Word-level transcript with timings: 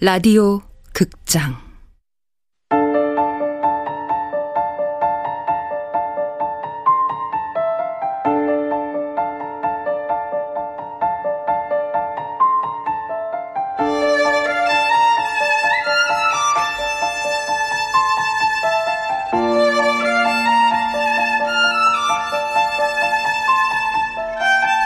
라디오 0.00 0.60
극장. 0.92 1.56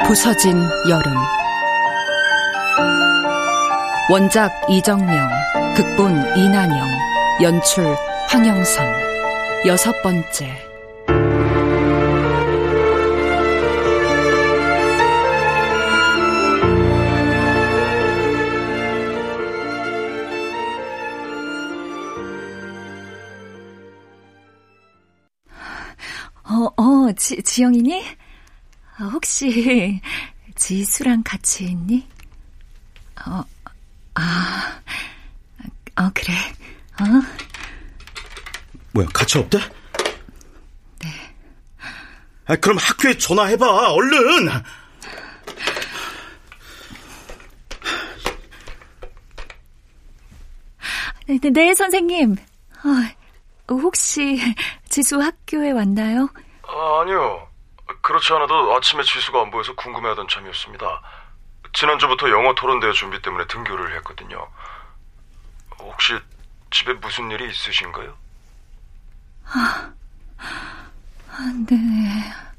부서진 0.07 0.57
여름 0.89 1.42
원작 4.13 4.53
이정명, 4.69 5.27
극본 5.75 6.37
이난영, 6.37 6.87
연출 7.41 7.83
황영선. 8.29 8.87
여섯 9.65 9.91
번째. 10.03 10.55
어, 26.45 26.69
어, 26.77 27.13
지, 27.17 27.43
지영이니? 27.43 28.05
아, 28.99 29.05
혹시 29.05 30.03
지수랑 30.55 31.23
같이 31.25 31.65
있니? 31.65 32.07
어, 33.27 33.43
아, 34.15 34.81
어, 35.97 36.11
그래. 36.15 36.35
어? 37.01 37.05
뭐야, 38.93 39.09
같이 39.13 39.39
없대? 39.39 39.59
네. 41.01 41.09
아, 42.47 42.57
그럼 42.57 42.79
학교에 42.79 43.17
전화해봐, 43.17 43.93
얼른! 43.93 44.49
네, 51.27 51.39
네, 51.39 51.51
네 51.51 51.75
선생님. 51.75 52.37
어, 52.85 53.75
혹시 53.75 54.39
지수 54.89 55.21
학교에 55.21 55.71
왔나요? 55.71 56.29
아, 56.67 57.01
아니요. 57.01 57.49
그렇지 58.03 58.33
않아도 58.33 58.75
아침에 58.75 59.03
지수가 59.03 59.41
안 59.41 59.51
보여서 59.51 59.75
궁금해하던 59.75 60.27
참이었습니다. 60.29 61.03
지난주부터 61.73 62.31
영어 62.31 62.55
토론대회 62.55 62.93
준비 62.93 63.21
때문에 63.23 63.47
등교를 63.47 63.97
했거든요. 63.97 64.47
혹시 65.79 66.13
집에 66.71 66.93
무슨 66.95 67.31
일이 67.31 67.51
있으신가요? 67.51 68.17
아, 69.45 69.93
네, 71.69 71.77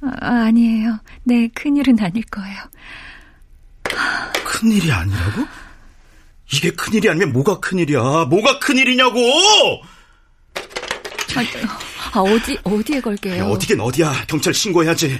아, 0.01 0.45
아니에요. 0.45 0.99
네, 1.23 1.47
큰일은 1.49 1.99
아닐 1.99 2.23
거예요. 2.25 2.63
큰일이 4.43 4.91
아니라고? 4.91 5.47
이게 6.51 6.71
큰일이 6.71 7.09
아니면 7.09 7.33
뭐가 7.33 7.59
큰일이야? 7.59 8.25
뭐가 8.25 8.59
큰일이냐고! 8.59 9.19
아, 11.35 11.41
아 12.13 12.19
어디, 12.19 12.57
어디에 12.63 13.01
걸게요? 13.01 13.45
어디긴 13.45 13.79
어디야. 13.79 14.25
경찰 14.27 14.53
신고해야지. 14.53 15.19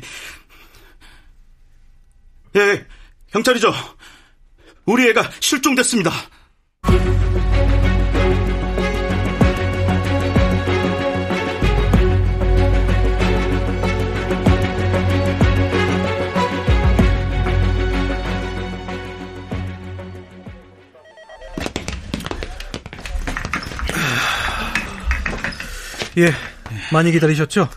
예, 2.55 2.85
경찰이죠. 3.33 3.73
우리 4.85 5.09
애가 5.09 5.31
실종됐습니다. 5.39 6.11
예, 26.15 26.31
많이 26.91 27.11
기다리셨죠? 27.11 27.67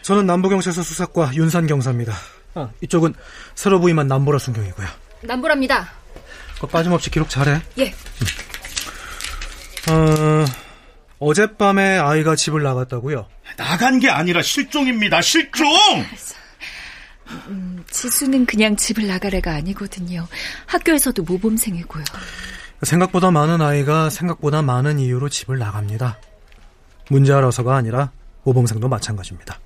저는 0.00 0.26
남부경찰서 0.26 0.82
수사과 0.82 1.34
윤산 1.34 1.66
경사입니다. 1.66 2.14
아, 2.54 2.70
이쪽은 2.80 3.14
새로 3.54 3.80
부임한 3.80 4.06
남보라 4.06 4.38
순경이고요. 4.38 4.86
남보라입니다. 5.22 5.90
그 6.60 6.66
빠짐없이 6.66 7.10
기록 7.10 7.28
잘해. 7.28 7.60
예. 7.78 7.94
어, 9.90 10.44
어젯밤에 11.18 11.98
아이가 11.98 12.36
집을 12.36 12.62
나갔다고요? 12.62 13.26
나간 13.56 13.98
게 13.98 14.08
아니라 14.08 14.42
실종입니다. 14.42 15.20
실종! 15.20 15.66
음, 17.48 17.84
지수는 17.90 18.46
그냥 18.46 18.76
집을 18.76 19.06
나갈 19.06 19.34
애가 19.34 19.52
아니거든요. 19.54 20.26
학교에서도 20.66 21.22
모범생이고요. 21.22 22.04
생각보다 22.82 23.30
많은 23.30 23.60
아이가 23.62 24.10
생각보다 24.10 24.62
많은 24.62 24.98
이유로 24.98 25.28
집을 25.28 25.58
나갑니다. 25.58 26.18
문제 27.08 27.32
알아서가 27.32 27.76
아니라 27.76 28.10
모범생도 28.44 28.88
마찬가지입니다. 28.88 29.58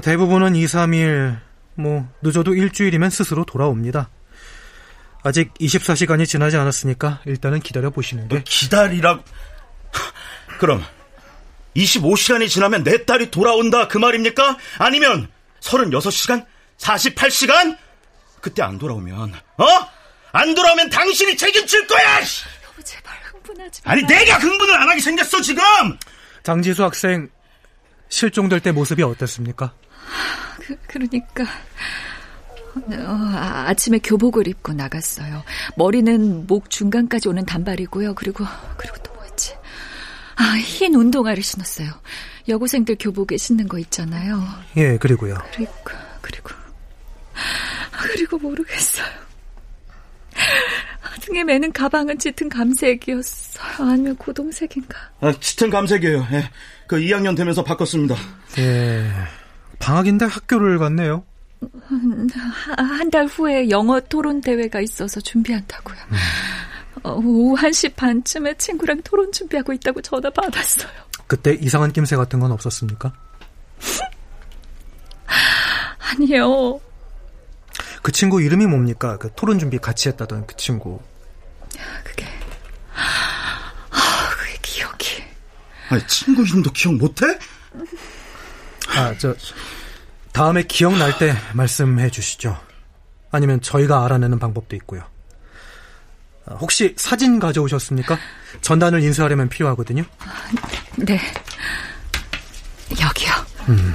대부분은 0.00 0.54
2, 0.54 0.64
3일, 0.64 1.38
뭐 1.74 2.08
늦어도 2.22 2.54
일주일이면 2.54 3.10
스스로 3.10 3.44
돌아옵니다. 3.44 4.10
아직 5.22 5.52
24시간이 5.54 6.26
지나지 6.26 6.56
않았으니까 6.56 7.20
일단은 7.26 7.58
기다려 7.58 7.90
보시는 7.90 8.28
게 8.28 8.42
기다리라 8.44 9.20
그럼 10.60 10.84
25시간이 11.74 12.48
지나면 12.48 12.84
내 12.84 13.04
딸이 13.04 13.32
돌아온다 13.32 13.88
그 13.88 13.98
말입니까? 13.98 14.56
아니면 14.78 15.28
36시간? 15.60 16.46
48시간? 16.78 17.76
그때 18.40 18.62
안 18.62 18.78
돌아오면 18.78 19.34
어? 19.58 19.66
안 20.30 20.54
돌아오면 20.54 20.90
당신이 20.90 21.36
책임질 21.36 21.86
거야! 21.88 22.18
여보 22.20 22.82
제발 22.84 23.16
흥분하지 23.24 23.82
마. 23.84 23.92
아니 23.92 24.02
내가 24.04 24.38
흥분을 24.38 24.74
안 24.74 24.88
하게 24.88 25.00
생겼어 25.00 25.40
지금! 25.40 25.62
장지수 26.44 26.84
학생 26.84 27.28
실종될 28.08 28.60
때 28.60 28.70
모습이 28.70 29.02
어땠습니까? 29.02 29.72
그, 30.60 30.76
그러니까 30.86 31.44
어, 32.74 33.10
아, 33.34 33.64
아침에 33.68 33.98
교복을 33.98 34.48
입고 34.48 34.72
나갔어요. 34.72 35.44
머리는 35.76 36.46
목 36.46 36.70
중간까지 36.70 37.28
오는 37.28 37.44
단발이고요. 37.44 38.14
그리고 38.14 38.44
그리고 38.76 38.96
또 39.02 39.12
뭐였지? 39.14 39.54
아, 40.36 40.56
흰 40.58 40.94
운동화를 40.94 41.42
신었어요. 41.42 41.90
여고생들 42.48 42.96
교복에 43.00 43.36
신는 43.36 43.68
거 43.68 43.78
있잖아요. 43.78 44.42
예, 44.76 44.98
그리고요. 44.98 45.36
그리고 45.52 45.72
그리고 46.20 46.50
아, 47.92 47.98
그리고 48.02 48.38
모르겠어요. 48.38 49.26
등에 51.26 51.42
매는 51.42 51.72
가방은 51.72 52.18
짙은 52.18 52.48
감색이었어요. 52.48 53.90
아니면 53.90 54.16
고동색인가? 54.16 54.96
아, 55.20 55.32
짙은 55.40 55.70
감색이에요. 55.70 56.28
예. 56.32 56.50
그 56.86 56.96
2학년 56.96 57.36
되면서 57.36 57.64
바꿨습니다. 57.64 58.14
예. 58.58 59.10
방학인데 59.78 60.24
학교를 60.26 60.78
갔네요. 60.78 61.24
한 62.76 63.10
달 63.10 63.26
후에 63.26 63.70
영어 63.70 64.00
토론 64.00 64.40
대회가 64.40 64.80
있어서 64.80 65.20
준비한다고요. 65.20 65.96
음. 66.10 66.16
어, 67.02 67.12
오후 67.14 67.56
1시 67.56 67.94
반쯤에 67.94 68.54
친구랑 68.58 69.02
토론 69.02 69.30
준비하고 69.32 69.72
있다고 69.72 70.02
전화 70.02 70.28
받았어요. 70.30 70.88
그때 71.26 71.54
이상한 71.54 71.92
낌새 71.92 72.16
같은 72.16 72.40
건 72.40 72.52
없었습니까? 72.52 73.12
아니요. 75.98 76.80
그 78.02 78.12
친구 78.12 78.40
이름이 78.40 78.66
뭡니까? 78.66 79.16
그 79.18 79.30
토론 79.34 79.58
준비 79.58 79.78
같이 79.78 80.08
했다던 80.08 80.46
그 80.46 80.56
친구. 80.56 81.00
그게 82.04 82.26
아, 82.94 84.30
그게 84.30 84.58
기억이. 84.62 85.22
아니 85.90 86.06
친구 86.06 86.42
이름도 86.42 86.70
기억 86.72 86.94
못해? 86.94 87.26
아, 88.96 89.14
저 89.18 89.34
다음에 90.32 90.62
기억날 90.62 91.18
때 91.18 91.34
말씀해 91.54 92.10
주시죠. 92.10 92.58
아니면 93.30 93.60
저희가 93.60 94.04
알아내는 94.04 94.38
방법도 94.38 94.74
있고요. 94.76 95.02
아, 96.46 96.54
혹시 96.54 96.94
사진 96.96 97.38
가져오셨습니까? 97.38 98.18
전단을 98.62 99.02
인쇄하려면 99.02 99.48
필요하거든요. 99.48 100.04
네. 100.96 101.20
여기요. 102.90 103.32
음. 103.68 103.94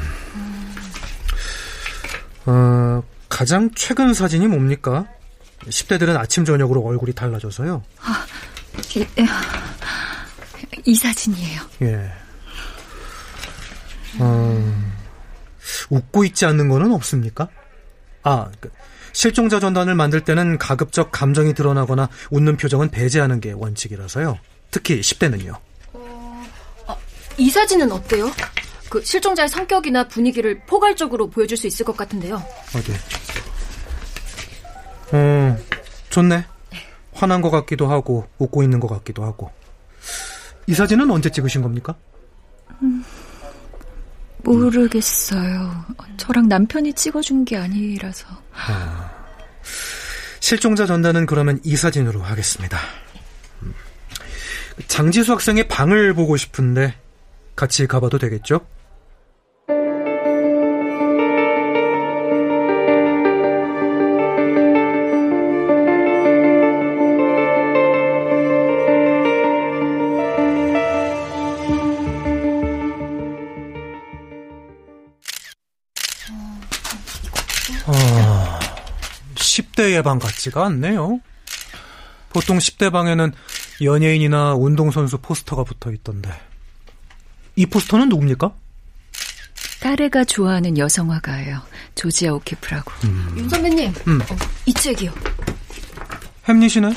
어, 2.46 3.04
가장 3.30 3.70
최근 3.76 4.14
사진이 4.14 4.48
뭡니까? 4.48 5.08
10대들은 5.66 6.18
아침 6.18 6.44
저녁으로 6.46 6.84
얼굴이 6.84 7.14
달라져서요. 7.14 7.84
아, 8.02 8.26
이, 8.96 9.06
이 10.86 10.96
사진이에요. 10.96 11.62
예. 11.84 12.12
어, 14.20 14.51
웃고 15.92 16.26
있지 16.26 16.46
않는 16.46 16.70
거는 16.70 16.92
없습니까? 16.94 17.48
아, 18.24 18.50
그, 18.60 18.72
실종자 19.14 19.60
전단을 19.60 19.94
만들 19.94 20.22
때는 20.24 20.58
가급적 20.58 21.12
감정이 21.12 21.54
드러나거나 21.54 22.10
웃는 22.32 22.58
표정은 22.58 22.90
배제하는 22.90 23.40
게 23.40 23.52
원칙이라서요. 23.52 24.40
특히 24.72 25.02
10대는요. 25.02 25.54
어, 25.94 26.44
아, 26.88 26.96
이 27.38 27.50
사진은 27.50 27.92
어때요? 27.92 28.32
그 28.90 29.04
실종자의 29.04 29.50
성격이나 29.50 30.08
분위기를 30.08 30.62
포괄적으로 30.66 31.30
보여줄 31.30 31.58
수 31.58 31.68
있을 31.68 31.86
것 31.86 31.96
같은데요. 31.96 32.44
어디? 32.76 32.94
어, 35.14 35.58
좋네. 36.10 36.46
화난 37.14 37.42
것 37.42 37.52
같기도 37.52 37.88
하고 37.88 38.28
웃고 38.38 38.64
있는 38.64 38.80
것 38.80 38.88
같기도 38.88 39.24
하고. 39.24 39.52
이 40.68 40.74
사진은 40.74 41.12
언제 41.12 41.30
찍으신 41.30 41.62
겁니까? 41.62 41.96
음, 42.82 43.04
모르겠어요. 44.44 45.86
저랑 46.18 46.48
남편이 46.48 46.94
찍어준 46.94 47.46
게 47.46 47.58
아니라서. 47.58 48.28
아, 48.54 49.12
실종자 50.40 50.86
전단은 50.86 51.26
그러면 51.26 51.60
이 51.64 51.76
사진으로 51.76 52.22
하겠습니다. 52.22 52.80
장지수 54.88 55.34
학생의 55.34 55.68
방을 55.68 56.14
보고 56.14 56.38
싶은데 56.38 56.96
같이 57.56 57.88
가봐도 57.88 58.18
되겠죠? 58.18 58.62
10대 80.02 80.12
예방 80.12 80.20
같지가 80.20 80.66
않네요. 80.66 81.20
보통 82.30 82.58
10대 82.58 82.92
방에는 82.92 83.34
연예인이나 83.82 84.56
운동선수 84.56 85.20
포스터가 85.20 85.64
붙어 85.64 85.92
있던데. 85.92 86.30
이 87.56 87.66
포스터는 87.66 88.10
누굽니까? 88.10 88.54
딸애가 89.82 90.26
좋아하는 90.26 90.78
여성화가예요. 90.78 91.62
조지아 91.96 92.34
오키프라고. 92.34 92.92
음. 93.06 93.36
윤 93.38 93.50
선배님, 93.50 93.94
음. 94.08 94.22
어, 94.22 94.36
이 94.66 94.74
책이요. 94.74 95.12
햄릿이네? 96.48 96.94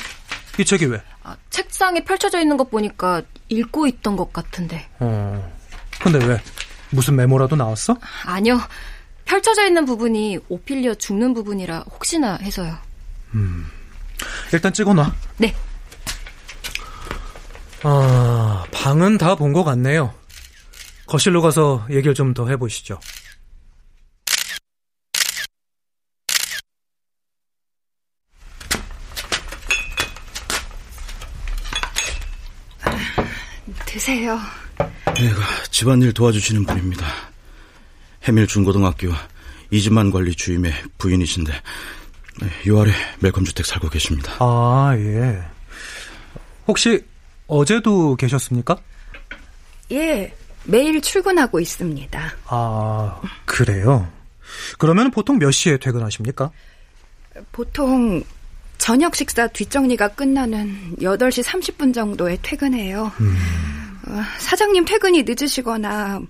이 0.58 0.64
책이 0.64 0.86
왜? 0.86 1.02
아, 1.22 1.36
책상에 1.50 2.04
펼쳐져 2.04 2.40
있는 2.40 2.56
것 2.56 2.70
보니까 2.70 3.22
읽고 3.48 3.86
있던 3.86 4.16
것 4.16 4.32
같은데. 4.32 4.88
어. 5.00 5.52
근데 6.00 6.24
왜? 6.24 6.40
무슨 6.90 7.16
메모라도 7.16 7.56
나왔어? 7.56 7.96
아니요. 8.24 8.60
펼쳐져 9.24 9.66
있는 9.66 9.86
부분이 9.86 10.38
오피리어 10.48 10.94
죽는 10.94 11.34
부분이라 11.34 11.84
혹시나 11.90 12.36
해서요. 12.36 12.76
음. 13.34 13.66
일단 14.52 14.72
찍어놔. 14.72 15.12
네. 15.38 15.54
아, 17.82 18.64
방은 18.72 19.18
다 19.18 19.34
본 19.36 19.52
것 19.52 19.64
같네요. 19.64 20.14
거실로 21.06 21.42
가서 21.42 21.86
얘기를 21.90 22.14
좀 22.14 22.32
더 22.34 22.48
해보시죠. 22.48 22.98
드세요. 33.86 34.38
내가 35.16 35.40
집안일 35.70 36.12
도와주시는 36.12 36.64
분입니다. 36.66 37.06
해밀 38.24 38.46
중고등학교 38.46 39.12
이집만 39.70 40.10
관리 40.10 40.34
주임의 40.34 40.72
부인이신데 40.98 41.52
6월에 42.64 42.90
멜컴 43.20 43.44
주택 43.44 43.66
살고 43.66 43.88
계십니다. 43.88 44.32
아 44.40 44.94
예. 44.96 45.42
혹시 46.66 47.04
어제도 47.46 48.16
계셨습니까? 48.16 48.76
예, 49.92 50.34
매일 50.64 51.00
출근하고 51.00 51.60
있습니다. 51.60 52.32
아 52.46 53.20
그래요. 53.44 54.10
그러면 54.78 55.10
보통 55.10 55.38
몇 55.38 55.50
시에 55.50 55.76
퇴근하십니까? 55.76 56.50
보통 57.52 58.22
저녁 58.78 59.14
식사 59.14 59.46
뒷정리가 59.46 60.08
끝나는 60.08 60.96
8시 61.00 61.42
30분 61.42 61.94
정도에 61.94 62.38
퇴근해요. 62.42 63.10
음. 63.20 63.36
어, 64.06 64.22
사장님 64.38 64.84
퇴근이 64.84 65.24
늦으시거나 65.26 66.20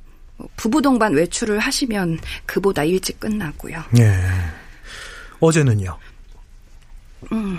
부부 0.57 0.83
동반 0.83 1.13
외출을 1.15 1.59
하시면 1.59 2.19
그보다 2.47 2.85
일찍 2.85 3.19
끝나고요. 3.21 3.83
예. 3.99 4.15
어제는요? 5.45 5.99
음, 7.33 7.59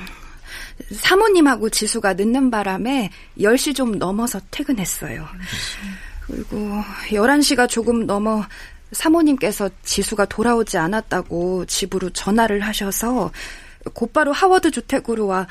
사모님하고 0.91 1.69
지수가 1.69 2.13
늦는 2.13 2.51
바람에 2.51 3.11
10시 3.39 3.75
좀 3.75 3.97
넘어서 3.97 4.39
퇴근했어요. 4.51 5.25
그리고 6.25 6.81
11시가 7.09 7.69
조금 7.69 8.05
넘어 8.05 8.43
사모님께서 8.91 9.69
지수가 9.83 10.25
돌아오지 10.25 10.77
않았다고 10.77 11.65
집으로 11.65 12.09
전화를 12.11 12.61
하셔서 12.61 13.31
곧바로 13.93 14.31
하워드 14.31 14.71
주택으로 14.71 15.27
와 15.27 15.47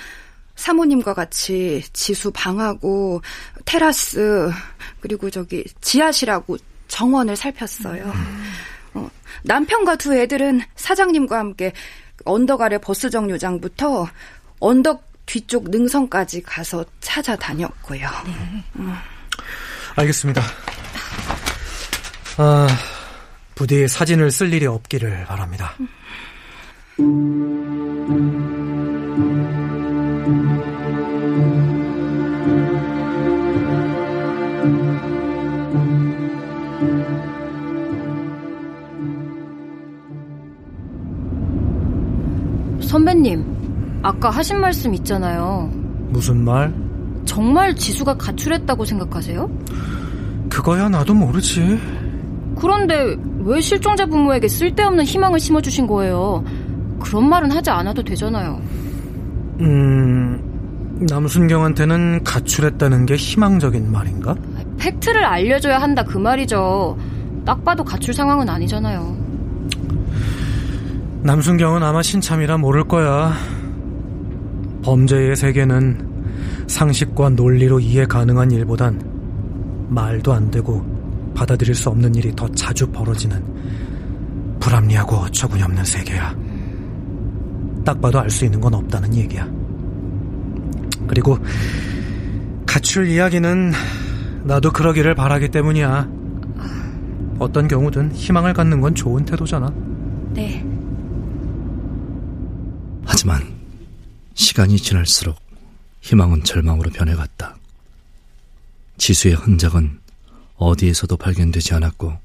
사모님과 0.56 1.14
같이 1.14 1.82
지수 1.92 2.30
방하고 2.32 3.22
테라스 3.64 4.50
그리고 5.00 5.30
저기 5.30 5.64
지하실하고 5.80 6.56
정원을 6.88 7.36
살폈어요. 7.36 8.12
어, 8.94 9.10
남편과 9.42 9.96
두 9.96 10.14
애들은 10.14 10.60
사장님과 10.76 11.38
함께 11.38 11.72
언덕 12.24 12.62
아래 12.62 12.78
버스 12.78 13.10
정류장부터 13.10 14.08
언덕 14.60 15.04
뒤쪽 15.26 15.70
능선까지 15.70 16.42
가서 16.42 16.84
찾아다녔고요. 17.00 18.08
네. 18.26 18.64
음. 18.76 18.94
알겠습니다. 19.96 20.42
아, 22.36 22.66
부디 23.54 23.86
사진을 23.86 24.30
쓸 24.30 24.52
일이 24.52 24.66
없기를 24.66 25.24
바랍니다. 25.26 25.74
선배님, 42.94 44.00
아까 44.04 44.30
하신 44.30 44.60
말씀 44.60 44.94
있잖아요. 44.94 45.68
무슨 46.10 46.44
말? 46.44 46.72
정말 47.24 47.74
지수가 47.74 48.14
가출했다고 48.18 48.84
생각하세요? 48.84 49.50
그거야 50.48 50.88
나도 50.88 51.12
모르지. 51.12 51.76
그런데 52.56 53.16
왜 53.40 53.60
실종자 53.60 54.06
부모에게 54.06 54.46
쓸데없는 54.46 55.06
희망을 55.06 55.40
심어주신 55.40 55.88
거예요? 55.88 56.44
그런 57.00 57.28
말은 57.28 57.50
하지 57.50 57.68
않아도 57.70 58.04
되잖아요. 58.04 58.60
음, 59.58 61.00
남순경한테는 61.10 62.22
가출했다는 62.22 63.06
게 63.06 63.16
희망적인 63.16 63.90
말인가? 63.90 64.36
팩트를 64.78 65.24
알려줘야 65.24 65.78
한다 65.78 66.04
그 66.04 66.16
말이죠. 66.16 66.96
딱 67.44 67.64
봐도 67.64 67.82
가출 67.82 68.14
상황은 68.14 68.48
아니잖아요. 68.48 69.23
남순경은 71.24 71.82
아마 71.82 72.02
신참이라 72.02 72.58
모를 72.58 72.84
거야. 72.84 73.32
범죄의 74.82 75.34
세계는 75.36 76.66
상식과 76.66 77.30
논리로 77.30 77.80
이해 77.80 78.04
가능한 78.04 78.50
일보단 78.50 79.00
말도 79.88 80.34
안 80.34 80.50
되고 80.50 80.84
받아들일 81.34 81.74
수 81.74 81.88
없는 81.88 82.14
일이 82.14 82.30
더 82.36 82.46
자주 82.48 82.86
벌어지는 82.88 83.42
불합리하고 84.60 85.16
어처구니 85.16 85.62
없는 85.62 85.82
세계야. 85.82 86.36
딱 87.86 87.98
봐도 88.02 88.20
알 88.20 88.28
수 88.28 88.44
있는 88.44 88.60
건 88.60 88.74
없다는 88.74 89.14
얘기야. 89.14 89.50
그리고 91.06 91.38
가출 92.66 93.08
이야기는 93.08 93.72
나도 94.44 94.72
그러기를 94.72 95.14
바라기 95.14 95.48
때문이야. 95.48 96.06
어떤 97.38 97.66
경우든 97.66 98.12
희망을 98.12 98.52
갖는 98.52 98.82
건 98.82 98.94
좋은 98.94 99.24
태도잖아. 99.24 99.72
네. 100.34 100.73
하지만 103.24 103.58
시간이 104.34 104.76
지날수록 104.76 105.40
희망은 106.02 106.44
절망으로 106.44 106.90
변해갔다. 106.90 107.56
지수의 108.98 109.34
흔적은 109.34 109.98
어디에서도 110.56 111.16
발견되지 111.16 111.72
않았고 111.72 112.18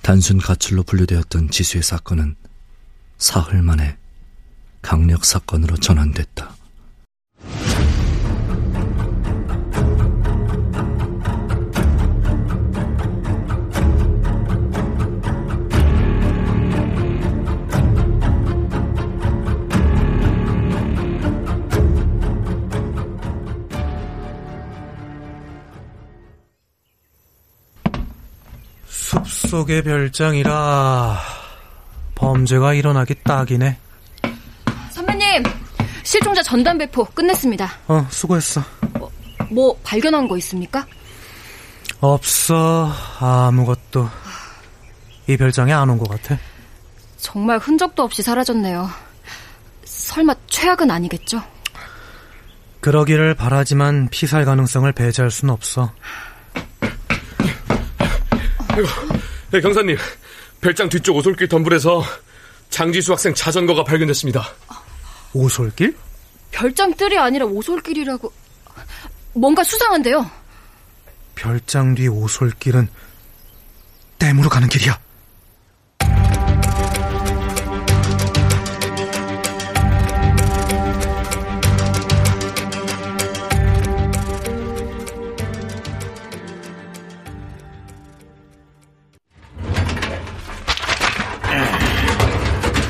단순 0.00 0.38
가출로 0.38 0.82
분류되었던 0.82 1.50
지수의 1.50 1.82
사건은 1.82 2.36
사흘 3.18 3.60
만에 3.60 3.98
강력 4.80 5.26
사건으로 5.26 5.76
전환됐다. 5.76 6.56
속의 29.56 29.84
별장이라 29.84 31.18
범죄가 32.14 32.74
일어나기 32.74 33.14
딱이네. 33.24 33.78
선배님, 34.90 35.44
실종자 36.02 36.42
전담 36.42 36.76
배포 36.76 37.06
끝냈습니다. 37.06 37.66
어, 37.88 38.06
수고했어. 38.10 38.62
뭐, 38.98 39.10
뭐 39.50 39.78
발견한 39.82 40.28
거 40.28 40.36
있습니까? 40.36 40.84
없어. 42.00 42.92
아무것도. 43.18 44.10
이 45.26 45.38
별장에 45.38 45.72
안 45.72 45.88
온 45.88 45.96
것 45.98 46.06
같아. 46.10 46.38
정말 47.16 47.56
흔적도 47.56 48.02
없이 48.02 48.22
사라졌네요. 48.22 48.90
설마 49.86 50.34
최악은 50.48 50.90
아니겠죠? 50.90 51.42
그러기를 52.82 53.34
바라지만 53.34 54.08
피살 54.10 54.44
가능성을 54.44 54.92
배제할 54.92 55.30
순 55.30 55.48
없어. 55.48 55.92
아이고, 58.68 59.15
네, 59.50 59.60
경사님. 59.60 59.96
별장 60.60 60.88
뒤쪽 60.88 61.16
오솔길 61.16 61.48
덤불에서 61.48 62.02
장지수 62.70 63.12
학생 63.12 63.34
자전거가 63.34 63.84
발견됐습니다. 63.84 64.48
오솔길? 65.32 65.96
별장 66.50 66.94
뜰이 66.94 67.18
아니라 67.18 67.46
오솔길이라고. 67.46 68.32
뭔가 69.34 69.62
수상한데요. 69.62 70.28
별장 71.34 71.94
뒤 71.94 72.08
오솔길은 72.08 72.88
댐으로 74.18 74.48
가는 74.48 74.68
길이야. 74.68 74.98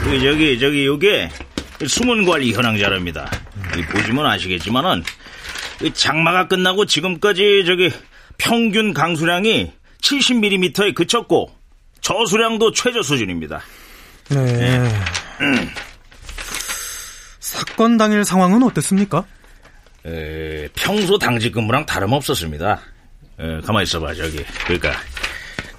그 0.07 0.21
저기 0.21 0.57
저기 0.61 0.87
요게 0.87 1.31
숨은 1.85 2.27
관리 2.27 2.53
현황자랍니다. 2.53 3.29
보시면 3.91 4.25
아시겠지만은 4.25 5.03
장마가 5.93 6.47
끝나고 6.47 6.87
지금까지 6.87 7.65
저기 7.67 7.91
평균 8.39 8.95
강수량이 8.95 9.73
70mm에 10.01 10.95
그쳤고 10.95 11.51
저수량도 12.03 12.71
최저 12.71 13.03
수준입니다. 13.03 13.61
네. 14.29 14.79
음. 15.41 15.71
사건 17.41 17.97
당일 17.97 18.25
상황은 18.25 18.63
어땠습니까? 18.63 19.25
에, 20.07 20.69
평소 20.77 21.19
당직 21.19 21.51
근무랑 21.51 21.85
다름없었습니다. 21.85 22.81
에, 23.41 23.61
가만히 23.63 23.83
있어봐 23.83 24.15
저기 24.15 24.45
그러니까 24.67 24.93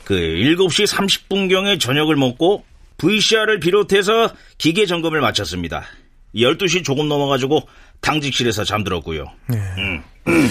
그 0.03 0.15
7시 0.15 0.85
30분경에 0.85 1.79
저녁을 1.79 2.17
먹고 2.17 2.65
VCR을 2.97 3.59
비롯해서 3.59 4.33
기계 4.57 4.85
점검을 4.85 5.21
마쳤습니다. 5.21 5.83
12시 6.35 6.83
조금 6.83 7.07
넘어가지고 7.07 7.67
당직실에서 8.01 8.63
잠들었고요. 8.63 9.25
네. 9.47 9.57
음. 9.77 10.03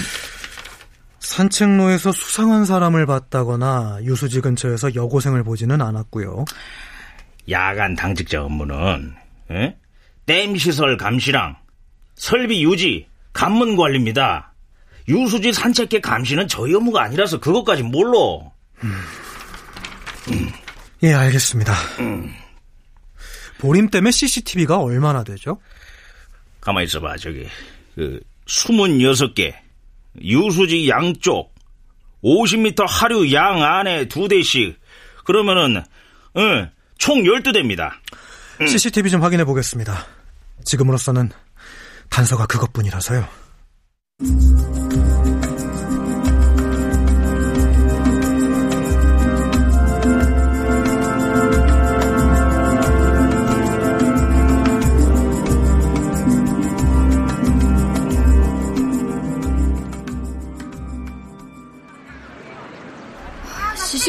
산책로에서 1.19 2.11
수상한 2.11 2.65
사람을 2.65 3.05
봤다거나 3.05 3.99
유수지 4.03 4.41
근처에서 4.41 4.95
여고생을 4.95 5.43
보지는 5.43 5.81
않았고요. 5.81 6.45
야간 7.49 7.95
당직자 7.95 8.43
업무는 8.43 9.13
에? 9.51 9.75
댐 10.25 10.55
시설 10.57 10.97
감시랑 10.97 11.57
설비 12.15 12.63
유지, 12.63 13.07
간문 13.33 13.75
관리입니다. 13.75 14.53
유수지 15.07 15.53
산책계 15.53 16.01
감시는 16.01 16.47
저희 16.47 16.73
업무가 16.73 17.03
아니라서 17.03 17.39
그것까지 17.39 17.83
몰라. 17.83 18.39
음. 18.83 19.01
음. 20.31 20.51
예, 21.03 21.13
알겠습니다. 21.13 21.73
음. 21.99 22.33
보림 23.59 23.89
때문에 23.89 24.11
CCTV가 24.11 24.77
얼마나 24.79 25.23
되죠? 25.23 25.59
가만히 26.61 26.85
있어봐, 26.85 27.17
저기. 27.17 27.47
그, 27.95 28.19
숨은 28.47 29.01
여섯 29.01 29.33
개, 29.33 29.55
유수지 30.21 30.89
양쪽, 30.89 31.53
50m 32.23 32.85
하류 32.87 33.31
양 33.33 33.63
안에 33.63 34.07
두 34.07 34.27
대씩, 34.27 34.79
그러면은, 35.25 35.83
응, 36.37 36.69
총 36.97 37.23
12대입니다. 37.23 37.91
CCTV 38.67 39.11
좀 39.11 39.21
확인해 39.21 39.45
보겠습니다. 39.45 40.05
지금으로서는 40.63 41.29
단서가 42.09 42.45
그것뿐이라서요. 42.47 43.27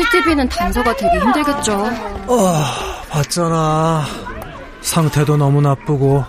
CCTV는 0.02 0.48
단서가 0.48 0.94
되기 0.96 1.18
힘들겠죠. 1.18 1.72
어, 2.28 2.62
봤잖아. 3.08 4.06
상태도 4.80 5.36
너무 5.36 5.60
나쁘고 5.60 6.24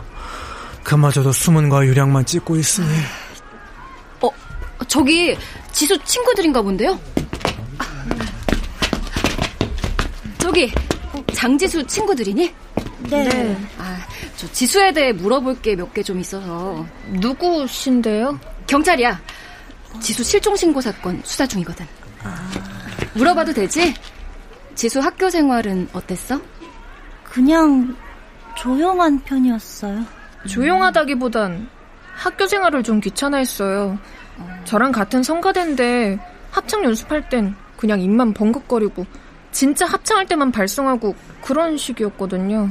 그마저도 0.84 1.32
숨은 1.32 1.70
과 1.70 1.86
유량만 1.86 2.26
찍고 2.26 2.56
있으니. 2.58 2.88
어, 4.22 4.30
저기 4.88 5.38
지수 5.72 5.98
친구들인가 6.04 6.62
본데요? 6.64 7.00
저기 10.40 10.72
장지수 11.36 11.86
친구들이니? 11.86 12.52
네. 13.04 13.58
아, 13.78 13.98
저 14.36 14.52
지수에 14.52 14.92
대해 14.92 15.12
물어볼 15.14 15.62
게 15.62 15.76
몇 15.76 15.94
개 15.94 16.02
좀 16.02 16.20
있어서. 16.20 16.84
누구신데요? 17.10 18.40
경찰이야. 18.66 19.20
지수 20.02 20.24
실종 20.24 20.56
신고 20.56 20.82
사건 20.82 21.22
수사 21.24 21.46
중이거든. 21.46 21.86
아... 22.24 22.50
물어봐도 23.20 23.52
되지? 23.54 23.94
지수 24.76 25.02
학교 25.02 25.30
생활은 25.30 25.90
어땠어? 25.92 26.40
그냥 27.26 27.96
조용한 28.56 29.20
편이었어요. 29.26 30.06
조용하다기보단 30.48 31.68
학교 32.16 32.48
생활을 32.48 32.82
좀 32.82 33.02
귀찮아했어요. 33.02 34.00
저랑 34.64 34.94
같은 34.94 35.22
성가대인데 35.22 36.18
합창 36.52 36.86
연습할 36.86 37.28
땐 37.28 37.56
그냥 37.76 38.00
입만 38.00 38.34
벙긋거리고 38.34 39.06
진짜 39.52 39.86
합창할 39.86 40.26
때만 40.28 40.52
발성하고 40.54 41.14
그런 41.42 41.76
식이었거든요. 41.76 42.70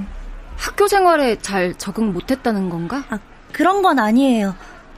학교 0.57 0.89
생활에 0.89 1.37
잘 1.37 1.75
적응 1.75 2.13
못했다는 2.13 2.71
건가? 2.71 3.05
아, 3.11 3.19
그런 3.53 3.83
건 3.83 3.99
아니에요. 3.99 4.55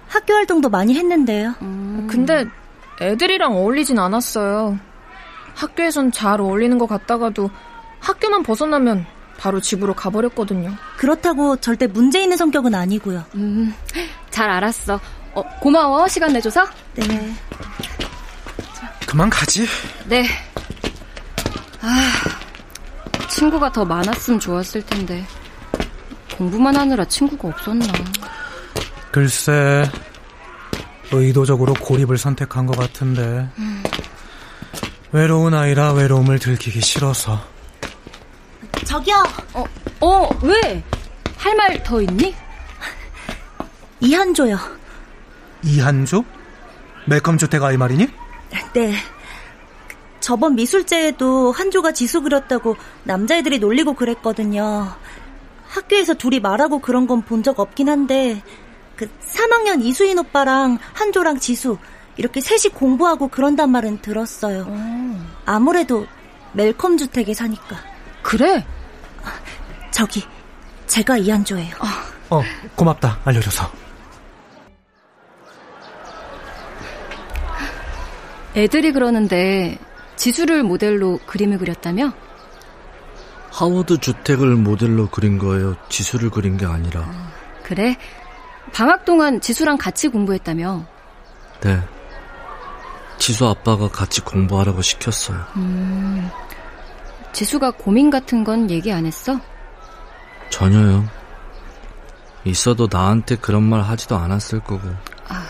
학교 0.06 0.34
활동도 0.34 0.68
많이 0.68 0.94
했는데요. 0.94 1.54
음... 1.62 2.06
근데 2.08 2.46
애들이랑 3.00 3.52
어울리진 3.56 3.98
않았어요. 3.98 4.78
학교에선 5.60 6.10
잘 6.10 6.40
어울리는 6.40 6.78
것 6.78 6.86
같다가도 6.86 7.50
학교만 8.00 8.42
벗어나면 8.42 9.04
바로 9.36 9.60
집으로 9.60 9.94
가버렸거든요. 9.94 10.74
그렇다고 10.96 11.56
절대 11.56 11.86
문제 11.86 12.22
있는 12.22 12.36
성격은 12.36 12.74
아니고요. 12.74 13.24
음, 13.34 13.74
잘 14.30 14.50
알았어. 14.50 14.98
어, 15.34 15.42
고마워 15.60 16.08
시간 16.08 16.32
내줘서. 16.32 16.66
네. 16.94 17.34
그만 19.06 19.28
가지. 19.28 19.66
네. 20.06 20.26
아, 21.82 22.12
친구가 23.28 23.70
더 23.72 23.84
많았으면 23.84 24.40
좋았을 24.40 24.84
텐데 24.86 25.24
공부만 26.36 26.74
하느라 26.76 27.04
친구가 27.04 27.48
없었나. 27.48 27.86
글쎄, 29.12 29.90
의도적으로 31.12 31.74
고립을 31.74 32.16
선택한 32.16 32.64
것 32.66 32.78
같은데. 32.78 33.48
음. 33.58 33.69
외로운 35.12 35.54
아이라 35.54 35.92
외로움을 35.92 36.38
들키기 36.38 36.80
싫어서. 36.80 37.40
저기요. 38.84 39.22
어, 39.54 39.64
어, 40.00 40.28
왜? 40.42 40.82
할 41.36 41.54
말 41.56 41.82
더 41.82 42.00
있니? 42.02 42.34
이한조요. 44.00 44.58
이한조? 45.64 46.24
매컴 47.06 47.38
주택 47.38 47.62
아이 47.62 47.76
말이니? 47.76 48.06
네. 48.74 48.94
저번 50.20 50.54
미술제에도 50.54 51.50
한조가 51.52 51.92
지수 51.92 52.20
그렸다고 52.22 52.76
남자애들이 53.04 53.58
놀리고 53.58 53.94
그랬거든요. 53.94 54.92
학교에서 55.68 56.14
둘이 56.14 56.40
말하고 56.40 56.80
그런 56.80 57.06
건 57.06 57.22
본 57.22 57.42
적 57.42 57.58
없긴 57.58 57.88
한데 57.88 58.42
그 58.96 59.08
3학년 59.26 59.82
이수인 59.82 60.18
오빠랑 60.18 60.78
한조랑 60.92 61.38
지수 61.40 61.78
이렇게 62.16 62.40
셋이 62.40 62.74
공부하고 62.74 63.28
그런단 63.28 63.70
말은 63.70 64.02
들었어요. 64.02 64.66
오. 64.68 64.99
아무래도 65.50 66.06
멜컴 66.52 66.96
주택에 66.96 67.34
사니까. 67.34 67.76
그래? 68.22 68.64
저기 69.90 70.22
제가 70.86 71.16
이한조예요. 71.16 71.74
어, 72.30 72.36
어 72.36 72.42
고맙다 72.76 73.18
알려줘서. 73.24 73.68
애들이 78.54 78.92
그러는데 78.92 79.76
지수를 80.14 80.62
모델로 80.62 81.18
그림을 81.26 81.58
그렸다며? 81.58 82.12
하워드 83.50 83.98
주택을 83.98 84.54
모델로 84.54 85.08
그린 85.08 85.36
거예요. 85.36 85.74
지수를 85.88 86.30
그린 86.30 86.58
게 86.58 86.64
아니라. 86.64 87.00
어, 87.00 87.32
그래? 87.64 87.96
방학 88.72 89.04
동안 89.04 89.40
지수랑 89.40 89.78
같이 89.78 90.06
공부했다며? 90.06 90.86
네. 91.62 91.82
지수 93.20 93.46
아빠가 93.46 93.86
같이 93.88 94.22
공부하라고 94.22 94.80
시켰어요. 94.82 95.38
음, 95.56 96.28
지수가 97.32 97.72
고민 97.72 98.08
같은 98.10 98.42
건 98.42 98.68
얘기 98.70 98.90
안 98.92 99.04
했어? 99.06 99.38
전혀요. 100.48 101.06
있어도 102.44 102.88
나한테 102.90 103.36
그런 103.36 103.62
말 103.62 103.82
하지도 103.82 104.16
않았을 104.16 104.60
거고. 104.60 104.88
아, 105.28 105.46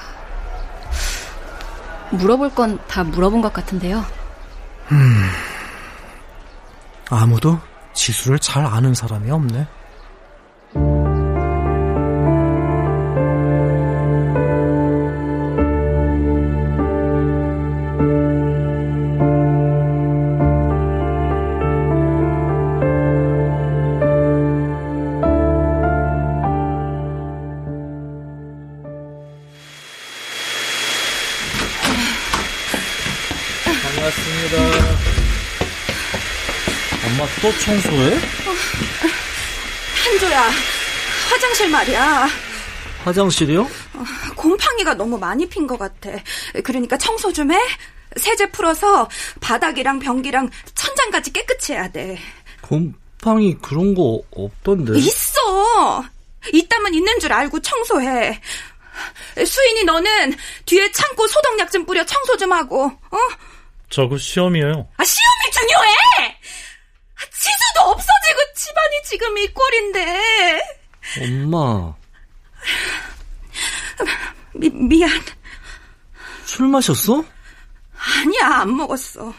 물어볼 2.10 2.52
건 2.54 2.76
다 2.88 3.04
물어본 3.04 3.40
것 3.40 3.52
같은데요. 3.52 4.04
음, 4.90 5.30
아무도 7.08 7.60
지수를 7.94 8.40
잘 8.40 8.66
아는 8.66 8.94
사람이 8.94 9.30
없네. 9.30 9.66
또 37.42 37.50
청소해? 37.58 38.16
어, 38.16 38.54
한조야, 40.04 40.50
화장실 41.30 41.70
말이야. 41.70 42.28
화장실이요? 43.04 43.62
어, 43.62 44.04
곰팡이가 44.36 44.94
너무 44.94 45.18
많이 45.18 45.48
핀 45.48 45.66
것 45.66 45.78
같아. 45.78 46.10
그러니까 46.64 46.98
청소 46.98 47.32
좀 47.32 47.50
해? 47.52 47.58
세제 48.16 48.50
풀어서 48.50 49.08
바닥이랑 49.40 50.00
변기랑 50.00 50.50
천장까지 50.74 51.32
깨끗이 51.32 51.72
해야 51.72 51.88
돼. 51.88 52.18
곰팡이 52.60 53.56
그런 53.62 53.94
거 53.94 54.20
없던데? 54.30 54.98
있어! 54.98 56.04
있다면 56.52 56.94
있는 56.94 57.18
줄 57.20 57.32
알고 57.32 57.60
청소해. 57.62 58.40
수인이 59.46 59.84
너는 59.84 60.34
뒤에 60.66 60.90
창고 60.92 61.26
소독약 61.26 61.70
좀 61.72 61.86
뿌려 61.86 62.04
청소 62.04 62.36
좀 62.36 62.52
하고, 62.52 62.84
어? 62.84 63.16
저거 63.90 64.16
시험이에요. 64.16 64.88
아, 64.96 65.04
시험이 65.04 65.50
중요해! 65.52 66.38
지수도 67.32 67.80
없어지고 67.90 68.54
집안이 68.54 69.02
지금 69.04 69.36
이 69.38 69.48
꼴인데. 69.48 70.60
엄마. 71.20 71.94
미, 74.54 74.70
미안. 74.70 75.10
술 76.44 76.68
마셨어? 76.68 77.24
아니야, 77.94 78.60
안 78.60 78.76
먹었어. 78.76 79.34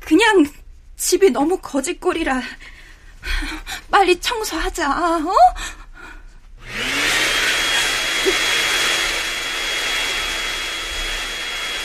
그냥 0.00 0.44
집이 0.96 1.30
너무 1.30 1.58
거짓꼴이라 1.58 2.40
빨리 3.90 4.18
청소하자, 4.20 4.90
어? 4.90 5.32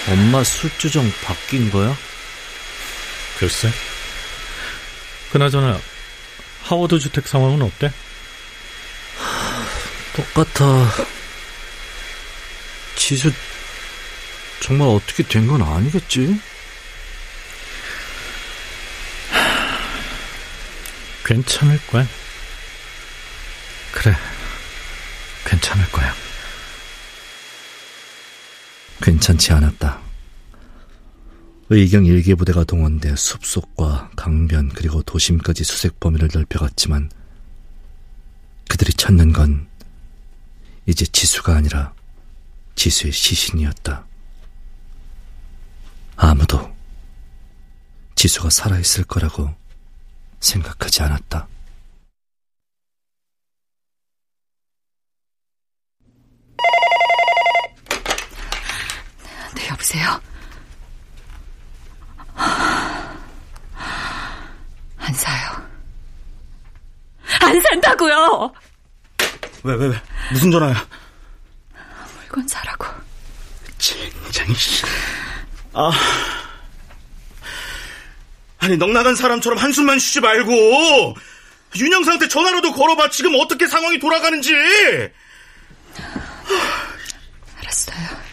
엄마 0.07 0.43
술주정 0.43 1.11
바뀐 1.23 1.69
거야? 1.69 1.95
글쎄. 3.39 3.71
그나저나 5.31 5.79
하워드 6.63 6.99
주택 6.99 7.27
상황은 7.27 7.61
어때? 7.61 7.91
똑같아. 10.15 10.89
지수 12.95 13.31
정말 14.61 14.87
어떻게 14.87 15.23
된 15.23 15.47
건 15.47 15.61
아니겠지? 15.61 16.39
괜찮을 21.25 21.79
거야. 21.87 22.07
그래, 23.91 24.15
괜찮을 25.45 25.89
거야. 25.91 26.15
괜찮지 29.07 29.53
않았다. 29.53 30.01
의경 31.69 32.05
일개 32.05 32.35
부대가 32.35 32.65
동원돼 32.65 33.15
숲속과 33.15 34.11
강변 34.17 34.71
그리고 34.73 35.01
도심까지 35.01 35.63
수색 35.63 36.01
범위를 36.01 36.27
넓혀갔지만 36.33 37.09
그들이 38.67 38.91
찾는 38.91 39.31
건 39.31 39.69
이제 40.87 41.05
지수가 41.05 41.55
아니라 41.55 41.93
지수의 42.75 43.13
시신이었다. 43.13 44.05
아무도 46.17 46.75
지수가 48.15 48.49
살아있을 48.49 49.05
거라고 49.05 49.55
생각하지 50.41 51.03
않았다. 51.03 51.47
보세요? 59.87 60.21
안 64.97 65.13
사요. 65.13 65.67
안 67.39 67.61
산다고요. 67.61 68.53
왜, 69.63 69.75
왜, 69.75 69.87
왜? 69.87 70.01
무슨 70.31 70.51
전화야? 70.51 70.87
물건 72.19 72.47
사라고. 72.47 72.85
젠장이 73.77 74.53
씨. 74.55 74.83
아. 75.73 75.91
아니, 78.59 78.75
넉 78.75 78.91
나간 78.91 79.15
사람처럼 79.15 79.57
한숨만 79.57 79.99
쉬지 79.99 80.19
말고, 80.19 81.15
윤영상한테 81.77 82.27
전화로도 82.27 82.73
걸어봐. 82.73 83.09
지금 83.11 83.35
어떻게 83.35 83.67
상황이 83.67 83.99
돌아가는지. 83.99 84.53
알았어요. 87.59 88.27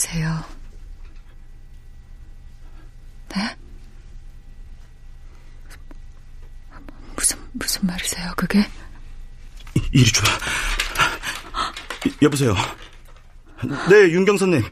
네, 0.00 0.22
여보세요. 0.22 0.44
네? 3.34 3.56
무슨, 7.14 7.38
무슨 7.52 7.86
말이세요, 7.86 8.32
그게? 8.36 8.66
이리 9.92 10.10
줘. 10.10 10.22
여보세요. 12.22 12.54
네, 13.90 14.10
윤경선님. 14.10 14.62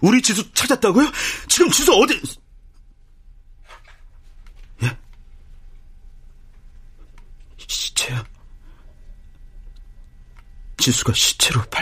우리 0.00 0.22
지수 0.22 0.50
찾았다고요? 0.52 1.10
지금 1.48 1.70
지수 1.70 1.92
어디... 1.92 2.20
예? 4.82 4.98
시체야? 7.58 8.24
지수가 10.78 11.12
시체로 11.12 11.62
발 11.70 11.81